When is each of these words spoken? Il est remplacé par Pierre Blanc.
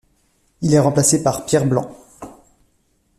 Il 0.63 0.73
est 0.73 0.79
remplacé 0.79 1.21
par 1.21 1.45
Pierre 1.45 1.67
Blanc. 1.67 1.95